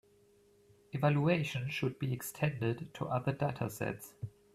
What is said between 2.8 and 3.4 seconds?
to other